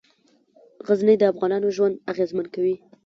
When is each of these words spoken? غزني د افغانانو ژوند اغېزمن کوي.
غزني 0.87 1.15
د 1.19 1.23
افغانانو 1.31 1.67
ژوند 1.75 2.01
اغېزمن 2.11 2.45
کوي. 2.55 2.75